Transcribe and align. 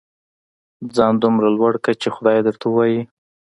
ځان 0.95 1.13
دومره 1.23 1.47
لوړ 1.57 1.73
کړه 1.83 1.93
چې 2.01 2.07
خدای 2.15 2.37
درته 2.47 2.65
ووايي. 2.67 3.01